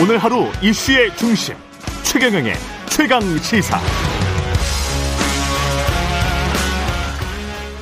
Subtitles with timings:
[0.00, 1.56] 오늘 하루 이슈의 중심
[2.04, 2.52] 최경영의
[2.86, 3.78] 최강 시사.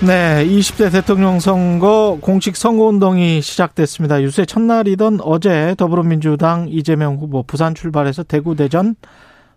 [0.01, 4.22] 네, 20대 대통령 선거 공식 선거운동이 시작됐습니다.
[4.22, 8.94] 유세 첫날이던 어제 더불어민주당 이재명 후보 부산 출발해서 대구, 대전,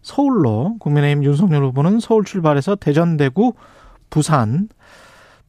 [0.02, 3.54] 서울로 국민의힘 윤석열 후보는 서울 출발해서 대전, 대구,
[4.10, 4.68] 부산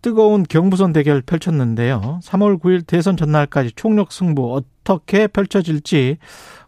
[0.01, 2.21] 뜨거운 경부선 대결 펼쳤는데요.
[2.23, 4.55] 3월 9일 대선 전날까지 총력 승부
[4.91, 6.19] 어떻게 펼쳐질지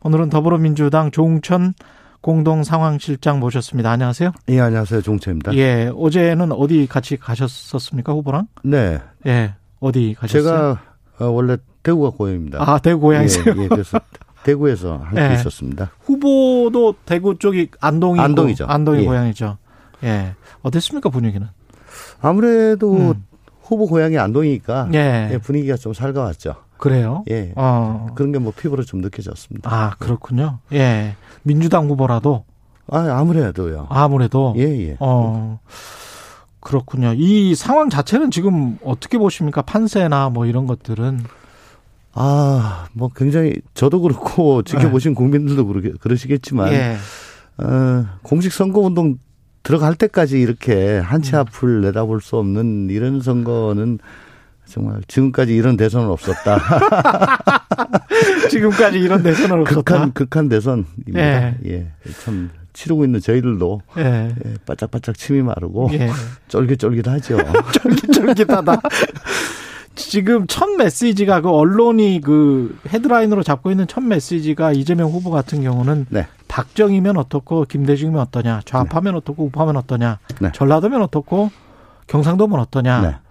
[0.02, 1.74] 오늘은 더불어민주당 조웅천
[2.20, 3.90] 공동 상황실장 모셨습니다.
[3.90, 4.30] 안녕하세요.
[4.48, 5.02] 예, 안녕하세요.
[5.02, 5.54] 종채입니다.
[5.54, 8.46] 예, 어제는 어디 같이 가셨었습니까, 후보랑?
[8.62, 9.00] 네.
[9.26, 10.42] 예, 어디 가셨어요?
[10.44, 10.80] 제가
[11.18, 12.58] 어, 원래 대구가 고향입니다.
[12.62, 13.54] 아, 대구 고향이세요?
[13.58, 13.98] 예, 예 그래서
[14.44, 15.34] 대구에서 함께 예.
[15.34, 15.90] 있었습니다.
[16.02, 18.66] 후보도 대구 쪽이 안동이 안동이죠.
[18.66, 19.04] 안동이 예.
[19.04, 19.58] 고향이죠.
[20.04, 20.36] 예.
[20.62, 21.48] 어땠습니까, 분위기는?
[22.20, 23.24] 아무래도 음.
[23.62, 25.30] 후보 고향이 안동이니까 예.
[25.32, 26.54] 예, 분위기가 좀 살가웠죠.
[26.82, 27.22] 그래요?
[27.30, 27.52] 예.
[27.54, 28.08] 어.
[28.16, 29.70] 그런 게 뭐 피부로 좀 느껴졌습니다.
[29.72, 30.58] 아, 그렇군요.
[30.72, 31.14] 예.
[31.44, 32.44] 민주당 후보라도
[32.88, 33.86] 아, 아무래도요.
[33.88, 34.96] 아무래도 예, 예.
[34.98, 35.60] 어.
[36.60, 37.14] 그렇군요.
[37.16, 39.62] 이 상황 자체는 지금 어떻게 보십니까?
[39.62, 41.20] 판세나 뭐 이런 것들은
[42.14, 46.96] 아, 뭐 굉장히 저도 그렇고 지켜보신 국민들도 그러, 그러시겠지만 예.
[47.58, 49.18] 어, 공식 선거 운동
[49.62, 51.02] 들어갈 때까지 이렇게 음.
[51.04, 53.98] 한치 앞을 내다볼 수 없는 이런 선거는
[54.72, 56.58] 정말 지금까지 이런 대선은 없었다.
[58.48, 59.82] 지금까지 이런 대선을 없었다.
[59.82, 61.20] 극한 극한 대선입니다.
[61.20, 61.56] 예.
[61.66, 61.88] 예.
[62.24, 64.34] 참 치르고 있는 저희들도 예.
[64.44, 66.08] 예, 바짝바짝 침이 마르고 예.
[66.48, 67.36] 쫄깃쫄깃하죠.
[67.82, 68.80] 쫄깃쫄깃하다.
[69.94, 76.06] 지금 첫 메시지가 그 언론이 그 헤드라인으로 잡고 있는 첫 메시지가 이재명 후보 같은 경우는
[76.08, 76.26] 네.
[76.48, 80.50] 박정희면 어떻고 김대중이면 어떠냐, 좌파면 어떻고 우파면 어떠냐, 네.
[80.54, 81.50] 전라도면 어떻고
[82.06, 83.21] 경상도면 어떠냐.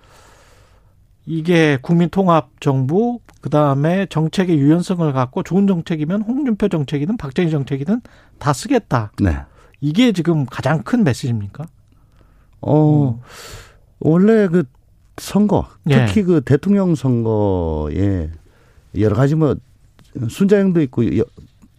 [1.31, 1.37] 네.
[1.37, 8.01] 이게 국민통합정부 그다음에 정책의 유연성을 갖고 좋은 정책이면 홍준표 정책이든 박정희 정책이든
[8.37, 9.11] 다 쓰겠다.
[9.21, 9.37] 네.
[9.79, 11.65] 이게 지금 가장 큰 메시지입니까?
[12.61, 13.19] 어,
[13.99, 14.63] 원래 그
[15.17, 16.05] 선거, 예.
[16.05, 18.29] 특히 그 대통령 선거에
[18.99, 19.55] 여러 가지 뭐
[20.29, 21.27] 순작용도 있고 역,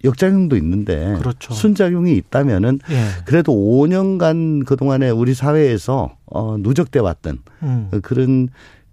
[0.04, 1.52] 역작용도 있는데 그렇죠.
[1.52, 3.24] 순작용이 있다면은 예.
[3.24, 7.90] 그래도 5년간 그 동안에 우리 사회에서 어 누적돼 왔던 음.
[8.02, 8.48] 그런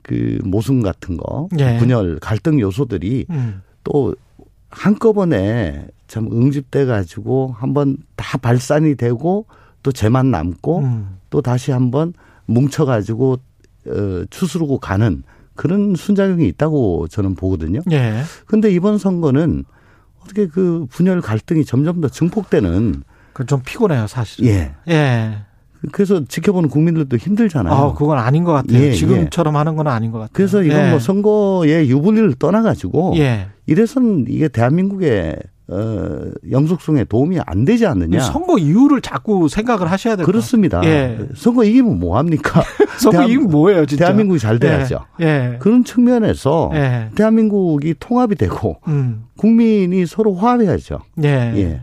[0.09, 1.77] 그 모순 같은 거, 예.
[1.77, 3.61] 분열, 갈등 요소들이 음.
[3.83, 4.15] 또
[4.71, 9.45] 한꺼번에 참 응집돼 가지고 한번 다 발산이 되고
[9.83, 11.17] 또 재만 남고 음.
[11.29, 12.13] 또 다시 한번
[12.47, 13.37] 뭉쳐 가지고
[13.85, 15.21] 어 추스르고 가는
[15.53, 17.81] 그런 순작용이 있다고 저는 보거든요.
[17.91, 18.23] 예.
[18.47, 19.63] 근데 이번 선거는
[20.23, 23.03] 어떻게 그 분열 갈등이 점점 더 증폭되는
[23.33, 24.45] 그 좀 피곤해요, 사실.
[24.47, 24.73] 예.
[24.87, 25.45] 예.
[25.91, 27.73] 그래서 지켜보는 국민들도 힘들잖아요.
[27.73, 28.81] 아, 그건 아닌 것 같아요.
[28.81, 30.33] 예, 지금처럼 하는 건 아닌 것 같아요.
[30.33, 30.89] 그래서 이건 예.
[30.89, 33.47] 뭐 선거의 유불리를 떠나가지고 예.
[33.65, 35.37] 이래서는 이게 대한민국의
[35.71, 38.21] 어, 영속성에 도움이 안 되지 않느냐.
[38.21, 40.81] 선거 이유를 자꾸 생각을 하셔야 될것 그렇습니다.
[40.83, 41.19] 예.
[41.35, 42.63] 선거 이기면 뭐 합니까?
[42.99, 44.05] 선거 이유 뭐예요, 진짜?
[44.05, 45.05] 대한민국이 잘 돼야죠.
[45.21, 45.25] 예.
[45.25, 45.57] 예.
[45.59, 47.09] 그런 측면에서 예.
[47.13, 49.25] 대한민국이 통합이 되고 음.
[49.37, 50.99] 국민이 서로 화합해야죠.
[51.23, 51.81] 예.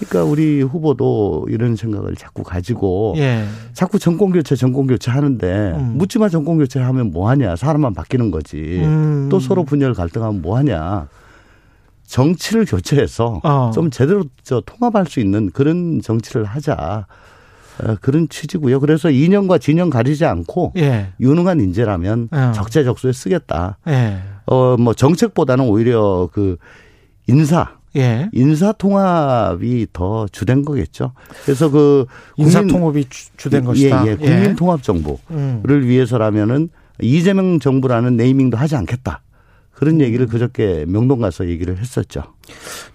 [0.00, 0.06] 예.
[0.06, 3.46] 그러니까 우리 후보도 이런 생각을 자꾸 가지고 예.
[3.72, 5.94] 자꾸 정권 교체 정권 교체 하는데 음.
[5.98, 9.28] 묻지마 정권 교체 하면 뭐 하냐 사람만 바뀌는 거지 음.
[9.30, 11.08] 또 서로 분열 갈등하면 뭐 하냐
[12.06, 13.70] 정치를 교체해서 어.
[13.74, 17.06] 좀 제대로 저 통합할 수 있는 그런 정치를 하자
[17.80, 18.80] 어, 그런 취지고요.
[18.80, 21.12] 그래서 이념과 진영 가리지 않고 예.
[21.20, 22.52] 유능한 인재라면 어.
[22.54, 23.78] 적재적소에 쓰겠다.
[23.86, 24.18] 예.
[24.46, 26.56] 어뭐 정책보다는 오히려 그
[27.26, 28.28] 인사 예.
[28.32, 31.12] 인사 통합이 더 주된 거겠죠.
[31.44, 34.06] 그래서 그 인사 국민- 통합이 주- 주된 것이다.
[34.06, 34.16] 예, 예.
[34.16, 35.62] 국민 통합 정부를 음.
[35.84, 36.70] 위해서라면은
[37.00, 39.22] 이재명 정부라는 네이밍도 하지 않겠다.
[39.72, 42.22] 그런 얘기를 그저께 명동 가서 얘기를 했었죠.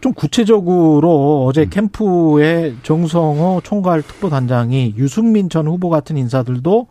[0.01, 1.47] 좀 구체적으로 음.
[1.47, 6.87] 어제 캠프에 정성호 총괄 특보단장이 유승민 전 후보 같은 인사들도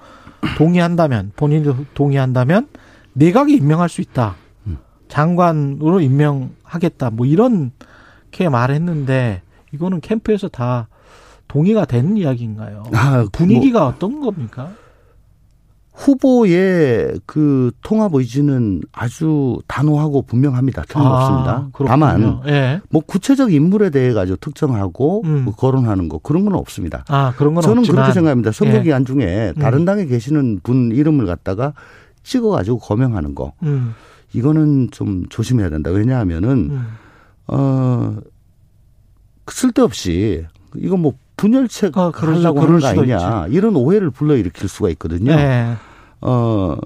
[0.56, 2.68] 동의한다면 본인도 동의한다면
[3.12, 4.36] 내각에 임명할 수 있다.
[4.66, 4.78] 음.
[5.08, 7.10] 장관으로 임명하겠다.
[7.10, 7.36] 뭐 이
[8.32, 9.42] 렇게 말했는데
[9.72, 10.88] 이거는 캠프에서 다
[11.46, 12.84] 동의가 되는 이야기인가요?
[12.94, 14.70] 아, 분위기가 어떤 겁니까?
[15.92, 20.84] 후보의 그 통합 의지는 아주 단호하고 분명합니다.
[20.88, 21.52] 틀림없습니다.
[21.70, 21.84] 아.
[21.86, 22.80] 다만 예.
[22.88, 25.44] 뭐 구체적 인물에 대해 가지고 특정하고 음.
[25.44, 27.04] 뭐 거론하는 거 그런 건 없습니다.
[27.08, 28.52] 아 그런 건 저는 없지만 그렇게 생각합니다.
[28.52, 28.82] 선거 예.
[28.82, 31.74] 기간 중에 다른 당에 계시는 분 이름을 갖다가
[32.22, 33.94] 찍어 가지고 거명하는 거 음,
[34.32, 35.90] 이거는 좀 조심해야 된다.
[35.90, 36.86] 왜냐하면은 음.
[37.48, 38.16] 어
[39.50, 40.44] 쓸데없이
[40.76, 45.34] 이거 뭐 분열책 아, 그럴 하는 거 아니냐 이런 오해를 불러일으킬 수가 있거든요.
[45.34, 45.74] 네.
[46.20, 46.76] 어,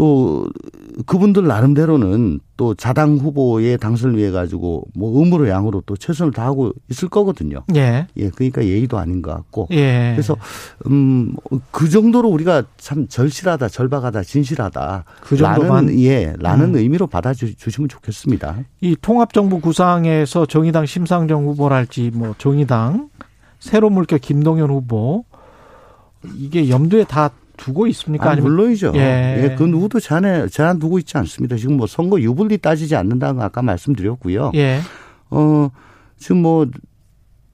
[0.00, 0.48] 또
[1.04, 7.10] 그분들 나름대로는 또 자당 후보의 당선을 위해 가지고 뭐 음으로 양으로 또 최선을 다하고 있을
[7.10, 7.64] 거거든요.
[7.74, 8.06] 예.
[8.16, 9.68] 예, 그러니까 예의도 아닌 것 같고.
[9.72, 10.12] 예.
[10.14, 10.38] 그래서
[10.86, 11.34] 음
[11.70, 15.04] 그 정도로 우리가 참 절실하다, 절박하다, 진실하다.
[15.20, 15.86] 그 정도만?
[15.86, 16.76] 라는 예, 라는 음.
[16.76, 18.56] 의미로 받아주시면 좋겠습니다.
[18.80, 23.10] 이 통합정부 구상에서 정의당 심상정 후보랄지 뭐 정의당
[23.58, 25.24] 새로 물결 김동연 후보
[26.36, 28.26] 이게 염두에 다 두고 있습니까?
[28.28, 28.92] 아, 아니면 물론이죠.
[28.96, 29.50] 예.
[29.50, 29.54] 예.
[29.56, 31.56] 그 누구도 제한에 제한 두고 있지 않습니다.
[31.56, 34.52] 지금 뭐 선거 유불리 따지지 않는다는 거 아까 말씀드렸고요.
[34.54, 34.80] 예.
[35.30, 35.70] 어
[36.16, 36.66] 지금 뭐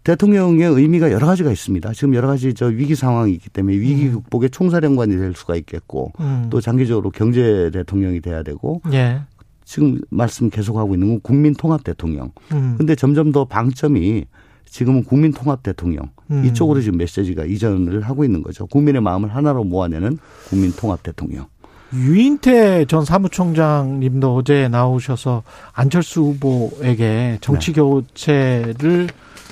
[0.05, 1.93] 대통령의 의미가 여러 가지가 있습니다.
[1.93, 6.47] 지금 여러 가지 저 위기 상황이 있기 때문에 위기 극복의 총사령관이 될 수가 있겠고 음.
[6.49, 9.23] 또 장기적으로 경제 대통령이 돼야 되고 예.
[9.65, 12.31] 지금 말씀 계속하고 있는 건 국민 통합 대통령.
[12.53, 12.77] 음.
[12.79, 14.27] 근데 점점 더 방점이
[14.67, 16.45] 지금은 국민 통합 대통령 음.
[16.45, 18.67] 이쪽으로 지금 메시지가 이전을 하고 있는 거죠.
[18.67, 20.19] 국민의 마음을 하나로 모아내는
[20.49, 21.47] 국민 통합 대통령.
[21.95, 29.09] 유인태 전 사무총장님도 어제 나오셔서 안철수 후보에게 정치 교체를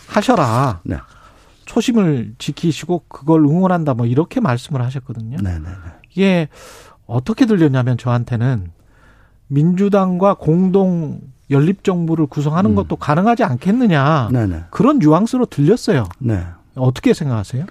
[0.08, 0.81] 하셔라.
[0.84, 0.96] 네.
[1.64, 3.94] 초심을 지키시고 그걸 응원한다.
[3.94, 5.38] 뭐 이렇게 말씀을 하셨거든요.
[5.43, 5.67] 네네네.
[6.10, 6.49] 이게
[7.06, 8.70] 어떻게 들렸냐면 저한테는
[9.49, 11.20] 민주당과 공동
[11.50, 12.75] 연립 정부를 구성하는 음.
[12.75, 14.31] 것도 가능하지 않겠느냐.
[14.32, 14.64] 네네.
[14.70, 16.05] 그런 뉘앙스로 들렸어요.
[16.19, 16.44] 네.
[16.75, 17.67] 어떻게 생각하세요?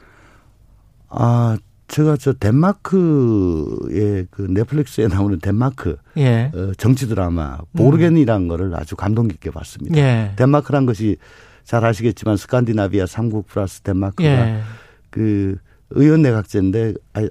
[1.09, 6.51] 아, 제가 저 덴마크의 그 넷플릭스에 나오는 덴마크 예.
[6.53, 9.95] 어, 정치 드라마 보르겐이라는 거를 아주 감동 깊게 봤습니다.
[9.97, 10.31] 예.
[10.35, 11.17] 덴마크란 것이
[11.63, 14.61] 잘 아시겠지만 스칸디나비아 삼국 플러스 덴마크가 예.
[15.09, 15.57] 그
[15.91, 17.27] 의원 내각제인데 아,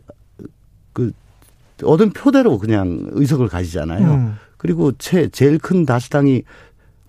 [0.92, 1.12] 그
[1.82, 4.14] 얻은 표대로 그냥 의석을 가지잖아요.
[4.14, 4.36] 음.
[4.62, 6.44] 그리고 제, 제일 큰 다수당이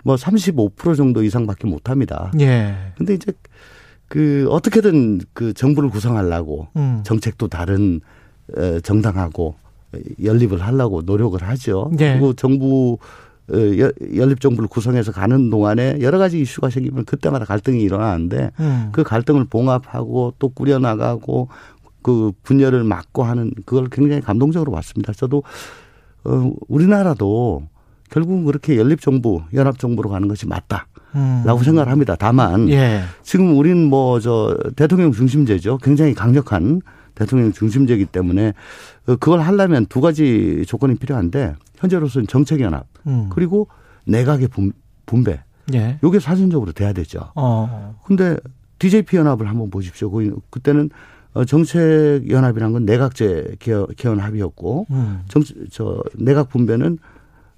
[0.03, 2.31] 뭐 35% 정도 이상밖에 못 합니다.
[2.39, 2.75] 예.
[2.97, 3.31] 근데 이제
[4.07, 7.01] 그 어떻게든 그 정부를 구성하려고 음.
[7.05, 8.01] 정책도 다른
[8.57, 9.55] 어, 정당하고
[10.23, 11.91] 연립을 하려고 노력을 하죠.
[11.95, 12.13] 네.
[12.13, 12.97] 그리고 정부
[13.51, 18.89] 어, 여- 연립 정부를 구성해서 가는 동안에 여러 가지 이슈가 생기면 그때마다 갈등이 일어나는데 음.
[18.91, 21.49] 그 갈등을 봉합하고 또 꾸려 나가고
[22.01, 25.13] 그 분열을 막고 하는 그걸 굉장히 감동적으로 봤습니다.
[25.13, 25.43] 저도
[26.25, 27.63] 어 우리나라도
[28.09, 30.87] 결국은 그렇게 연립 정부, 연합 정부로 가는 것이 맞다
[31.45, 31.63] 라고 음.
[31.63, 32.15] 생각을 합니다.
[32.17, 33.01] 다만 예.
[33.23, 35.77] 지금 우리는 뭐 저 대통령 중심제죠.
[35.79, 36.81] 굉장히 강력한
[37.15, 38.53] 대통령 중심제이기 때문에
[39.07, 43.29] 어, 그걸 하려면 두 가지 조건이 필요한데 현재로서는 정책 연합 음.
[43.31, 43.67] 그리고
[44.05, 44.71] 내각의 분,
[45.05, 45.41] 분배.
[45.73, 45.97] 예.
[46.03, 47.31] 요게 사전적으로 돼야 되죠.
[47.35, 47.95] 어.
[48.05, 48.37] 근데
[48.79, 50.09] DJP 연합을 한번 보십시오.
[50.11, 50.89] 그- 그때는
[51.33, 55.21] 어, 정책 연합이란 건 내각제 개헌, 합의였고 음.
[55.27, 56.99] 정, 저 내각 분배는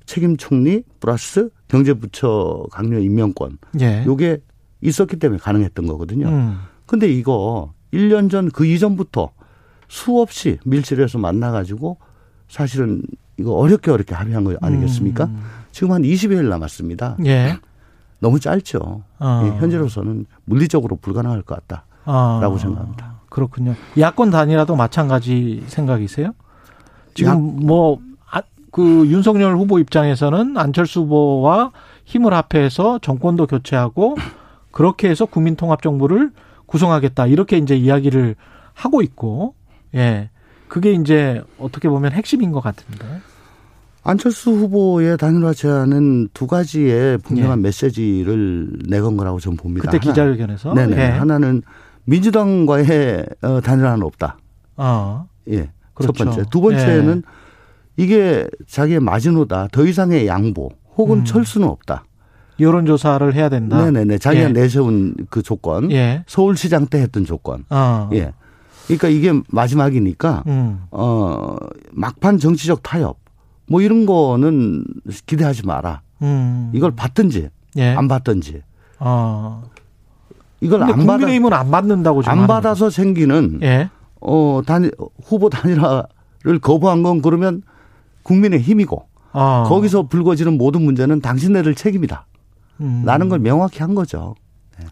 [0.06, 4.04] 책임 총리 플러스 경제부처 강력 임명권 예.
[4.06, 4.42] 요게
[4.82, 6.28] 있었기 때문에 가능했던 거거든요.
[6.30, 6.58] 음.
[6.86, 9.32] 근데 이거 1년 전 그 이전부터
[9.88, 11.98] 수없이 밀실에서 만나 가지고
[12.48, 13.02] 사실은
[13.38, 15.26] 이거 어렵게 어렵게 합의한 거 아니겠습니까?
[15.26, 15.44] 음.
[15.72, 17.18] 지금 한 20여일 남았습니다.
[17.26, 17.58] 예.
[18.20, 19.04] 너무 짧죠.
[19.20, 19.42] 어.
[19.46, 22.58] 예, 현재로서는 물리적으로 불가능할 것 같다라고 아.
[22.60, 23.15] 생각합니다.
[23.36, 23.76] 그렇군요.
[24.00, 26.32] 야권 단일화도 마찬가지 생각이세요?
[27.16, 28.00] 지금 뭐,
[28.32, 28.42] 아,
[28.72, 31.74] 그 윤석열 후보 입장에서는 안철수 후보와
[32.06, 34.16] 힘을 합해서 정권도 교체하고
[34.72, 36.32] 그렇게 해서 국민통합정부를
[36.66, 37.28] 구성하겠다.
[37.28, 38.38] 이렇게 이제 이야기를
[38.74, 39.54] 하고 있고,
[39.96, 40.30] 예.
[40.70, 43.06] 그게 이제 어떻게 보면 핵심인 것 같은데.
[44.06, 47.64] 안철수 후보의 단일화 제안은 두 가지의 분명한 예.
[47.64, 49.92] 메시지를 내건 거라고 저는 봅니다.
[49.92, 50.74] 그때 기자회견에서.
[50.74, 50.98] 네네.
[50.98, 51.06] 예.
[51.08, 51.64] 하나는
[52.06, 54.38] 민주당과의 어, 단일화는 없다.
[54.78, 55.28] 어.
[55.50, 55.70] 예.
[55.94, 56.14] 그렇죠.
[56.14, 56.44] 첫 번째.
[56.50, 57.24] 두 번째는
[57.98, 59.70] 이게 자기의 마지노다.
[59.72, 61.26] 더 이상의 양보 혹은 음.
[61.26, 62.06] 철수는 없다.
[62.60, 63.84] 여론조사를 해야 된다.
[63.84, 64.18] 네네네.
[64.18, 64.54] 자기가 예.
[64.54, 65.92] 내세운 그 조건.
[65.92, 66.24] 예.
[66.28, 67.66] 서울시장 때 했던 조건.
[67.70, 68.10] 어.
[68.14, 68.34] 예.
[68.86, 70.84] 그러니까 이게 마지막이니까 음.
[70.92, 71.56] 어
[71.92, 73.18] 막판 정치적 타협
[73.68, 74.86] 뭐 이런 거는
[75.26, 76.02] 기대하지 마라.
[76.22, 76.72] 음.
[76.74, 77.96] 이걸 받든지 예.
[77.96, 78.62] 안 받든지
[79.00, 79.64] 어.
[80.62, 83.60] 이걸 안 받아 국민의힘은 안 받는다고 지금 안 받아서 생기는.
[83.64, 83.90] 예.
[84.22, 84.92] 어 단일
[85.24, 87.62] 후보 단일화를 거부한 건 그러면
[88.24, 89.64] 국민의 힘이고 어.
[89.68, 92.26] 거기서 불거지는 모든 문제는 당신네들 책임이다.
[92.82, 93.04] 음.
[93.06, 94.36] 라는 걸 명확히 한 거죠.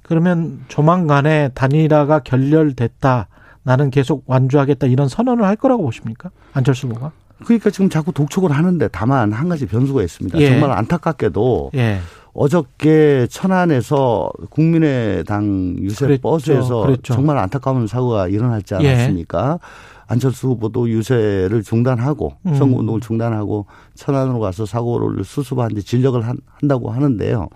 [0.03, 3.27] 그러면 조만간에 단일화가 결렬됐다.
[3.63, 6.29] 나는 계속 완주하겠다 이런 선언을 할 거라고 보십니까?
[6.53, 7.12] 안철수 후보가?
[7.46, 10.38] 그러니까 지금 자꾸 독촉을 하는데 다만 한 가지 변수가 있습니다.
[10.39, 10.50] 예.
[10.50, 12.00] 정말 안타깝게도 예.
[12.34, 16.22] 어저께 천안에서 국민의당 유세 그랬죠.
[16.22, 17.13] 버스에서 그랬죠.
[17.13, 18.90] 정말 안타까운 사고가 일어났지 예.
[18.90, 19.60] 않았습니까?
[20.08, 22.56] 안철수 후보도 유세를 중단하고 음.
[22.56, 27.48] 선거운동을 중단하고 천안으로 가서 사고를 수습하는데 진력을 한, 한다고 하는데요.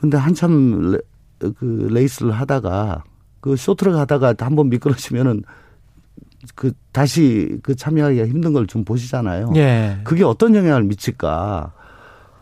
[0.00, 0.98] 근데 한참 레,
[1.58, 3.04] 그 레이스를 하다가
[3.40, 5.42] 그 쇼트를 하다가 한 번 미끄러지면은
[6.54, 9.52] 그 다시 그 참여하기가 힘든 걸 좀 보시잖아요.
[9.56, 9.98] 예.
[10.04, 11.72] 그게 어떤 영향을 미칠까?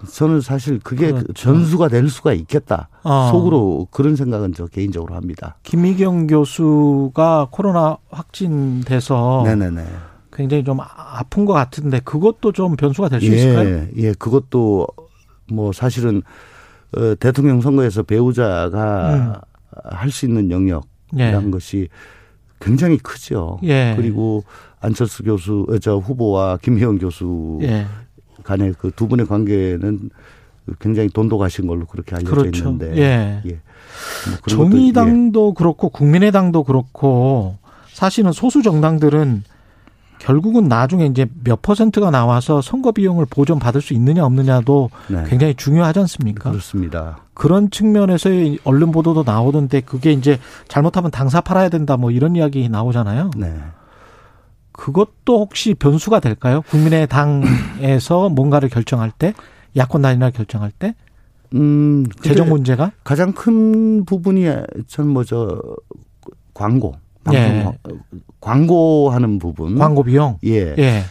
[0.07, 1.33] 저는 사실 그게 그렇죠.
[1.33, 2.89] 전수가 될 수가 있겠다.
[3.03, 3.29] 어.
[3.31, 5.57] 속으로 그런 생각은 저 개인적으로 합니다.
[5.63, 9.85] 김희경 교수가 코로나 확진돼서 네네네.
[10.33, 13.69] 굉장히 좀 아픈 것 같은데 그것도 좀 변수가 될수 있을까요?
[13.69, 14.87] 예, 예, 그것도
[15.51, 16.23] 뭐 사실은
[16.97, 19.43] 어, 대통령 선거에서 배우자가
[19.85, 21.51] 할수 있는 영역이라는 예.
[21.51, 21.89] 것이
[22.61, 23.59] 굉장히 크죠.
[23.65, 23.95] 예.
[23.97, 24.45] 그리고
[24.81, 27.87] 안철수 교수, 어, 저 후보와 김희영 교수 예.
[28.49, 30.11] 간의 그 두 분의 관계는
[30.81, 32.65] 굉장히 돈독하신 걸로 그렇게 알려져 그렇죠.
[32.65, 32.97] 있는데.
[32.97, 33.43] 예.
[33.47, 33.51] 예.
[34.29, 37.57] 뭐 정의당도 그렇고 국민의당도 그렇고
[37.93, 39.45] 사실은 소수 정당들은
[40.19, 45.15] 결국은 나중에 이제 몇 퍼센트가 나와서 선거 비용을 보전 받을 수 있느냐 없느냐도 예.
[45.15, 45.25] 네.
[45.29, 46.51] 굉장히 중요하지 않습니까?
[46.51, 47.19] 그렇습니다.
[47.35, 53.31] 그런 측면에서의 언론 보도도 나오던데 그게 이제 잘못하면 당사 팔아야 된다 뭐 이런 이야기 나오잖아요.
[53.37, 53.55] 네.
[54.79, 56.63] 그것도 혹시 변수가 될까요?
[56.71, 59.35] 국민의당에서 뭔가를 결정할 때
[59.77, 60.95] 야권 단일화 결정할 때
[61.55, 64.45] 음, 재정 문제가 가장 큰 부분이
[64.87, 65.61] 전 뭐 저
[66.55, 66.95] 광고,
[67.25, 67.63] 방송 예.
[67.65, 68.01] 광-
[68.41, 69.77] 광고하는 부분.
[69.79, 70.75] 광고 비용 예.
[70.79, 71.03] 예.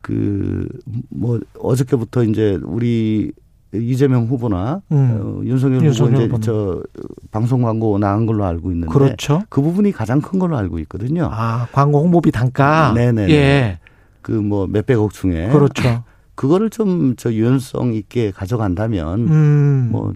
[0.00, 0.66] 그
[1.10, 3.30] 뭐 어저께부터 이제 우리
[3.74, 5.18] 이재명 후보나 음.
[5.20, 6.46] 어, 윤석열, 윤석열 후보 이제.
[6.46, 6.82] 저
[7.30, 9.42] 방송 광고 나간 걸로 알고 있는데 그렇죠.
[9.48, 11.28] 그 부분이 가장 큰 걸로 알고 있거든요.
[11.32, 12.92] 아, 광고 홍보비 단가.
[12.94, 13.32] 네네네.
[13.32, 13.78] 예.
[14.20, 16.04] 그 뭐 몇백억 중에 그렇죠.
[16.34, 19.88] 그거를 좀 저 유연성 있게 가져간다면 음.
[19.92, 20.12] 뭐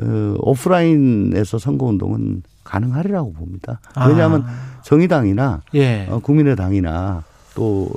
[0.00, 3.80] 어, 오프라인에서 선거 운동은 가능하리라고 봅니다.
[3.94, 4.06] 아.
[4.08, 4.44] 왜냐하면
[4.82, 6.06] 정의당이나 예.
[6.10, 7.22] 어, 국민의당이나
[7.54, 7.90] 또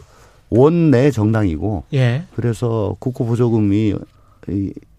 [0.49, 2.23] 원내 정당이고 예.
[2.35, 3.95] 그래서 국고 보조금이 이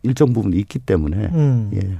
[0.02, 1.70] 일정 부분 있기 때문에 음.
[1.74, 1.98] 예.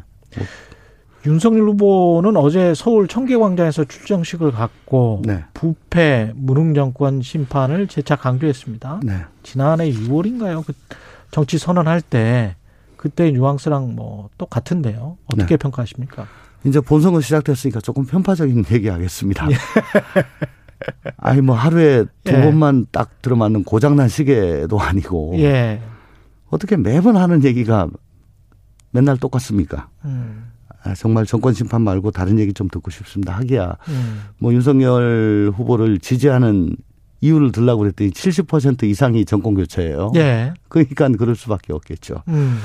[1.27, 5.45] 윤석열 후보는 어제 서울 청계광장에서 출정식을 갖고 네.
[5.53, 9.01] 부패 무능 정권 심판을 재차 강조했습니다.
[9.05, 9.25] 네.
[9.43, 10.65] 지난해 6월인가요?
[10.65, 10.73] 그
[11.31, 12.57] 정치 선언할 때
[12.97, 15.19] 그때 뉘앙스랑 뭐 똑같은데요.
[15.27, 15.57] 어떻게 네.
[15.57, 16.27] 평가하십니까?
[16.65, 19.51] 이제 본선거 시작됐으니까 조금 편파적인 얘기 하겠습니다.
[19.51, 19.55] 예.
[21.19, 22.41] 아니 뭐 하루에 두 예.
[22.41, 25.81] 번만 딱 들어맞는 고장난 시계도 아니고 예.
[26.51, 27.89] 어떻게 매번 하는 얘기가
[28.91, 29.89] 맨날 똑같습니까?
[30.05, 30.51] 음.
[30.83, 33.35] 아, 정말 정권 심판 말고 다른 얘기 좀 듣고 싶습니다.
[33.37, 34.23] 하기야 음.
[34.39, 36.77] 뭐 윤석열 후보를 지지하는
[37.21, 40.13] 이유를 들라고 그랬더니 70% 이상이 정권 교체예요.
[40.17, 40.55] 예.
[40.69, 42.23] 그러니까 그럴 수밖에 없겠죠.
[42.29, 42.59] 음.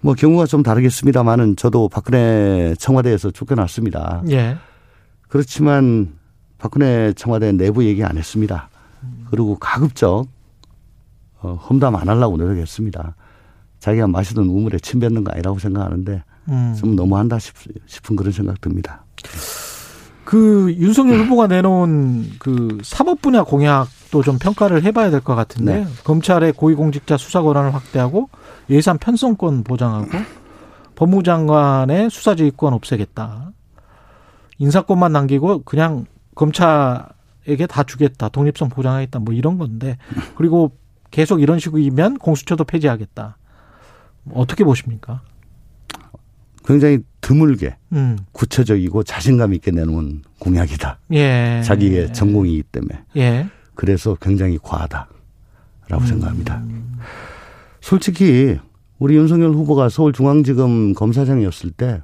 [0.00, 4.22] 뭐 경우가 좀 다르겠습니다만은 저도 박근혜 청와대에서 쫓겨났습니다.
[4.30, 4.56] 예.
[5.28, 6.14] 그렇지만
[6.58, 8.70] 박근혜 청와대 내부 얘기 안 했습니다.
[9.30, 10.26] 그리고 가급적
[11.44, 13.14] 어, 험담 안 하려고 노력했습니다.
[13.78, 16.74] 자기가 마시던 우물에 침 뱉는 거 아니라고 생각하는데 음.
[16.78, 17.54] 좀 너무한다 싶,
[17.86, 19.04] 싶은 그런 생각 듭니다.
[20.24, 25.86] 그 윤석열 후보가 내놓은 그 사법 분야 공약도 좀 평가를 해봐야 될 것 같은데 네.
[26.04, 28.30] 검찰의 고위공직자 수사 권한을 확대하고
[28.70, 30.08] 예산 편성권 보장하고
[30.94, 33.52] 법무장관의 수사지휘권 없애겠다.
[34.58, 38.28] 인사권만 남기고 그냥 검찰에게 다 주겠다.
[38.30, 39.18] 독립성 보장하겠다.
[39.18, 39.98] 뭐 이런 건데
[40.36, 40.72] 그리고
[41.14, 43.36] 계속 이런 식이면 공수처도 폐지하겠다.
[44.32, 45.22] 어떻게 보십니까?
[46.64, 50.98] 굉장히 드물게 음, 구체적이고 자신감 있게 내놓은 공약이다.
[51.12, 51.62] 예.
[51.64, 53.04] 자기의 전공이기 때문에.
[53.16, 53.48] 예.
[53.76, 55.06] 그래서 굉장히 과하다라고
[55.92, 56.04] 음.
[56.04, 56.64] 생각합니다.
[57.80, 58.58] 솔직히
[58.98, 62.02] 우리 윤석열 후보가 서울중앙지검 검사장이었을 때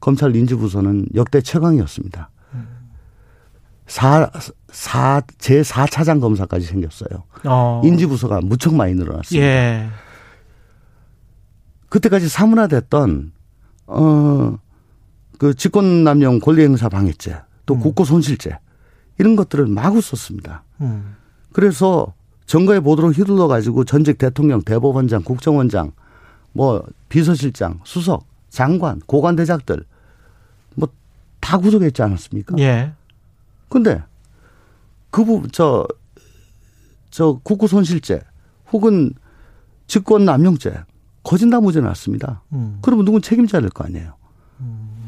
[0.00, 2.30] 검찰 인지부서는 역대 최강이었습니다.
[3.86, 4.30] 사,
[4.70, 7.24] 사, 제 4차장 검사까지 생겼어요.
[7.44, 7.82] 어.
[7.84, 9.46] 인지부서가 무척 많이 늘어났습니다.
[9.46, 9.88] 예.
[11.88, 13.32] 그때까지 사문화됐던,
[13.86, 14.58] 어,
[15.38, 17.80] 그 직권남용 권리행사 방해죄, 또 음.
[17.80, 18.58] 국고 손실죄,
[19.18, 20.64] 이런 것들을 마구 썼습니다.
[20.80, 21.16] 음.
[21.52, 22.12] 그래서
[22.46, 25.92] 정가에 보도로 휘둘러 가지고 전직 대통령, 대법원장, 국정원장,
[26.52, 29.84] 뭐 비서실장, 수석, 장관, 고관 대작들
[30.74, 30.88] 뭐
[31.46, 32.56] 다 구속했지 않았습니까?
[32.58, 32.92] 예.
[33.68, 34.02] 근데
[35.10, 35.86] 그 부분 저,
[37.10, 38.20] 저 국고 손실죄
[38.72, 39.12] 혹은
[39.86, 40.74] 직권 남용죄
[41.22, 42.42] 거짓다 무죄 났습니다.
[42.52, 42.78] 음.
[42.82, 44.14] 그러면 누군 책임져야 될 거 아니에요.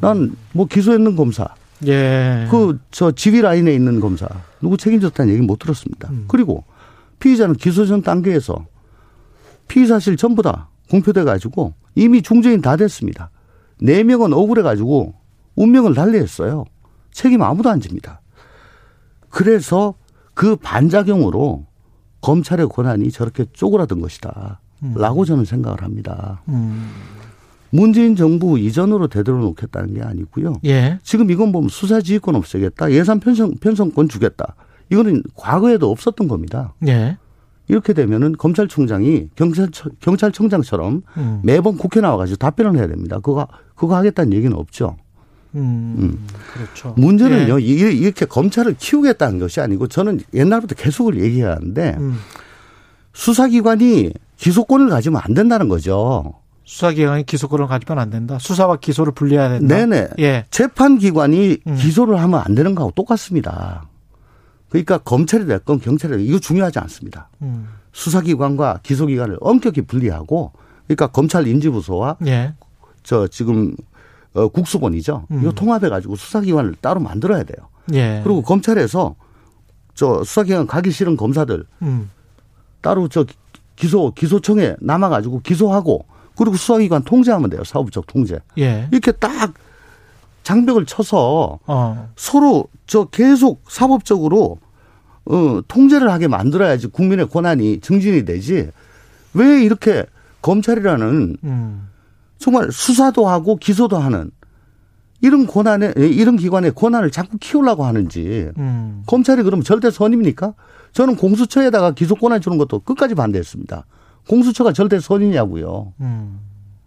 [0.00, 1.47] 난뭐 기소했는 검사,
[1.87, 2.47] 예.
[2.50, 4.29] 그 저 지휘 라인에 있는 검사
[4.61, 6.09] 누구 책임졌다는 얘기 못 들었습니다.
[6.11, 6.25] 음.
[6.29, 6.65] 그리고
[7.21, 8.67] 피의자는 기소 전 단계에서
[9.69, 13.31] 피의 사실 전부 다 공표돼 가지고 이미 중재인 다 됐습니다.
[13.81, 15.15] 네 명은 억울해 가지고
[15.57, 16.65] 운명을 달리했어요.
[17.11, 18.21] 책임 아무도 안 집니다.
[19.29, 19.95] 그래서
[20.35, 21.67] 그 반작용으로
[22.21, 24.61] 검찰의 권한이 저렇게 쪼그라든 것이다.
[24.95, 26.41] 라고 저는 생각을 합니다.
[26.49, 26.91] 음.
[27.71, 30.55] 문재인 정부 이전으로 되돌려 놓겠다는 게 아니고요.
[30.65, 30.99] 예.
[31.03, 32.93] 지금 이건 보면 수사지휘권 없애겠다.
[32.93, 34.55] 예산 편성, 편성권 주겠다.
[34.91, 36.75] 이거는 과거에도 없었던 겁니다.
[36.87, 37.19] 예.
[37.67, 39.69] 이렇게 되면은 검찰총장이 경찰
[40.01, 41.41] 경찰청장처럼 음.
[41.43, 43.19] 매번 국회 나와가지고 답변을 해야 됩니다.
[43.21, 44.97] 그거 그거 하겠다는 얘기는 없죠.
[45.55, 46.26] 음.
[46.52, 46.95] 그렇죠.
[46.99, 52.19] 문제는요 이- 이렇게 검찰을 키우겠다는 것이 아니고 저는 옛날부터 계속 얘기하는데 음.
[53.12, 56.35] 수사기관이 기소권을 가지면 안 된다는 거죠.
[56.64, 58.38] 수사기관이 기소권을 가지면 안 된다.
[58.38, 59.75] 수사와 기소를 분리해야 된다.
[59.75, 60.09] 네네.
[60.21, 60.45] 예.
[60.50, 61.76] 재판기관이 음.
[61.76, 63.88] 기소를 하면 안 되는 거하고 똑같습니다.
[64.69, 67.31] 그러니까 검찰이 됐건 경찰이 됐건 이거 중요하지 않습니다.
[67.43, 67.69] 음.
[67.93, 70.52] 수사기관과 기소기관을 엄격히 분리하고
[70.87, 72.52] 그러니까 검찰 인지부서와 예.
[73.02, 73.75] 저 지금
[74.35, 75.27] 어 국수본이죠.
[75.31, 75.41] 음.
[75.41, 77.69] 이거 통합해 가지고 수사기관을 따로 만들어야 돼요.
[77.93, 78.21] 예.
[78.23, 79.17] 그리고 검찰에서
[79.95, 82.11] 저 수사기관 가기 싫은 검사들 음.
[82.81, 83.25] 따로 저
[83.75, 86.05] 기소 기소청에 남아 가지고 기소하고
[86.37, 87.65] 그리고 수사기관 통제하면 돼요.
[87.65, 88.39] 사법적 통제.
[88.59, 88.89] 예.
[88.93, 89.55] 이렇게 딱
[90.43, 92.09] 장벽을 쳐서 어.
[92.17, 94.59] 서로 저 계속 사법적으로
[95.25, 98.71] 어 통제를 하게 만들어야지 국민의 권한이 증진이 되지.
[99.35, 100.07] 왜 이렇게
[100.43, 101.89] 검찰이라는 음.
[102.38, 104.30] 정말 수사도 하고 기소도 하는
[105.21, 109.02] 이런 권한에 이런 기관의 권한을 자꾸 키우려고 하는지 음.
[109.07, 110.54] 검찰이 그럼 절대 선입니까?
[110.92, 113.85] 저는 공수처에다가 기소권을 주는 것도 끝까지 반대했습니다.
[114.28, 115.92] 공수처가 절대 선이냐고요.
[116.00, 116.40] 음.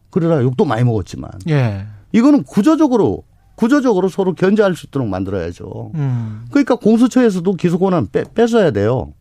[0.10, 1.86] 그러다 욕도 많이 먹었지만 예.
[2.12, 3.24] 이거는 구조적으로
[3.56, 5.92] 구조적으로 서로 견제할 수 있도록 만들어야죠.
[5.96, 6.46] 음.
[6.50, 9.14] 그러니까 공수처에서도 기소권은 빼, 뺏어야 돼요.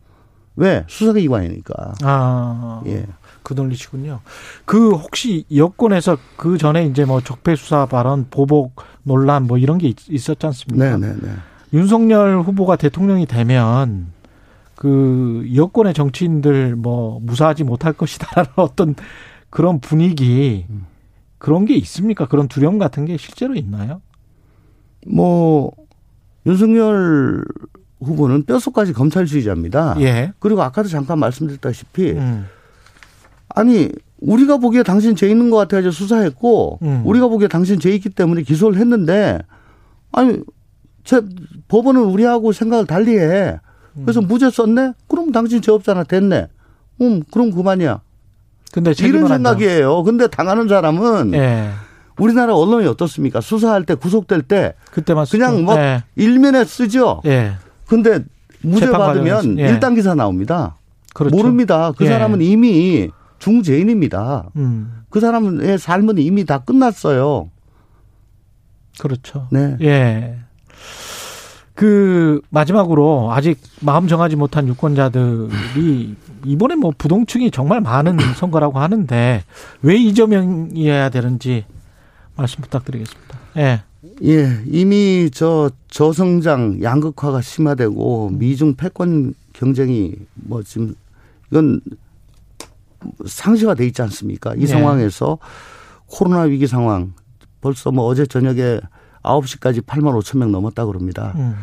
[0.56, 0.84] 왜?
[0.88, 1.94] 수사기관이니까.
[2.02, 2.82] 아.
[2.86, 3.06] 예.
[3.42, 4.20] 그 논리시군요.
[4.64, 9.88] 그 혹시 여권에서 그 전에 이제 뭐 적폐 수사 발언, 보복 논란 뭐 이런 게
[9.88, 10.96] 있, 있었지 않습니까?
[10.96, 11.30] 네 네 네.
[11.72, 14.12] 윤석열 후보가 대통령이 되면
[14.74, 18.94] 그 여권의 정치인들 뭐 무사하지 못할 것이다라는 어떤
[19.50, 20.66] 그런 분위기
[21.38, 22.26] 그런 게 있습니까?
[22.26, 24.00] 그런 두려움 같은 게 실제로 있나요?
[25.06, 25.72] 뭐
[26.46, 27.44] 윤석열
[28.00, 29.96] 후보는 뼛속까지 검찰주의자입니다.
[30.00, 30.32] 예.
[30.38, 32.46] 그리고 아까도 잠깐 말씀드렸다시피 음.
[33.54, 33.88] 아니
[34.20, 37.02] 우리가 보기에 당신 죄 있는 것 같아서 수사했고 음.
[37.04, 39.38] 우리가 보기에 당신 죄 있기 때문에 기소를 했는데
[40.12, 40.38] 아니
[41.04, 41.20] 제
[41.68, 43.58] 법원은 우리하고 생각을 달리해.
[43.96, 44.02] 음.
[44.04, 44.92] 그래서 무죄 썼네?
[45.08, 46.04] 그럼 당신 죄 없잖아.
[46.04, 46.46] 됐네.
[47.00, 48.00] 음, 그럼 그만이야.
[48.72, 50.02] 근데 이런 생각이에요.
[50.04, 51.70] 근데 당하는 사람은 져- 예.
[52.18, 53.40] 우리나라 언론이 어떻습니까?
[53.40, 55.64] 수사할 때 구속될 때 그때만 그냥.
[55.64, 56.04] 뭐 예.
[56.14, 57.22] 일면에 쓰죠.
[57.24, 57.52] 예.
[57.88, 58.22] 근데
[58.62, 59.68] 무죄 받으면 예.
[59.70, 60.76] 일단 기사 나옵니다.
[61.14, 61.34] 그렇죠.
[61.34, 61.92] 모릅니다.
[61.96, 62.08] 그 예.
[62.10, 63.08] 사람은 이미
[63.40, 64.50] 중죄인입니다.
[64.56, 65.02] 음.
[65.10, 67.50] 그 사람의 삶은 이미 다 끝났어요.
[69.00, 69.48] 그렇죠.
[69.50, 69.76] 네.
[69.80, 70.38] 예.
[71.74, 79.42] 그 마지막으로 아직 마음 정하지 못한 유권자들이 이번에 뭐 부동층이 정말 많은 선거라고 하는데
[79.82, 81.64] 왜 이재명이어야 되는지
[82.36, 83.38] 말씀 부탁드리겠습니다.
[83.56, 83.82] 예.
[84.22, 90.94] 예, 이미 저 저성장 양극화가 심화되고 미중 패권 경쟁이 뭐 지금
[91.50, 91.80] 이건
[93.26, 94.54] 상시화돼 있지 않습니까?
[94.54, 94.66] 이 네.
[94.66, 95.38] 상황에서
[96.06, 97.14] 코로나 위기 상황
[97.60, 98.80] 벌써 뭐 어제 저녁에
[99.22, 101.32] 9시까지 8만 5천 명 넘었다 그럽니다.
[101.36, 101.54] 음.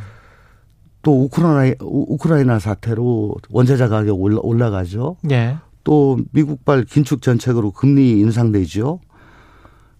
[1.01, 5.17] 또 우크라이나 우크라이나 사태로 원자재 가격 올라 올라가죠.
[5.31, 5.57] 예.
[5.83, 8.99] 또 미국발 긴축 정책으로 금리 인상되죠.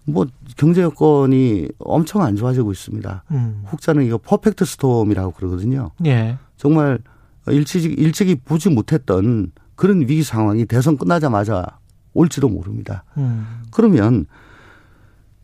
[0.04, 3.24] 뭐 경제 여건이 엄청 안 좋아지고 있습니다.
[3.30, 3.64] 음.
[3.72, 5.90] 혹자는 이거 퍼펙트 스톰이라고 그러거든요.
[6.06, 6.38] 예.
[6.56, 6.98] 정말
[7.46, 11.78] 일찍이 일찍이 보지 못했던 그런 위기 상황이 대선 끝나자마자
[12.12, 13.04] 올지도 모릅니다.
[13.16, 13.62] 음.
[13.70, 14.26] 그러면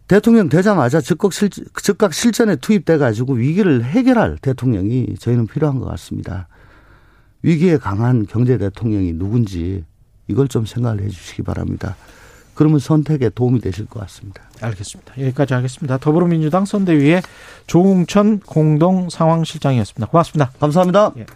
[0.08, 6.48] 대통령 되자마자 즉각 실 즉각 실전에 투입돼 가지고 위기를 해결할 대통령이 저희는 필요한 것 같습니다.
[7.42, 9.84] 위기에 강한 경제 대통령이 누군지
[10.26, 11.94] 이걸 좀 생각을 해 주시기 바랍니다.
[12.54, 14.42] 그러면 선택에 도움이 되실 것 같습니다.
[14.60, 15.14] 알겠습니다.
[15.16, 15.98] 여기까지 하겠습니다.
[15.98, 17.22] 더불어민주당 선대위의
[17.68, 20.10] 조웅천 공동 상황실장이었습니다.
[20.10, 20.50] 고맙습니다.
[20.58, 21.12] 감사합니다.
[21.18, 21.26] 예.